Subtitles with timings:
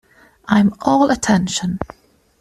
[0.47, 1.77] I am all attention.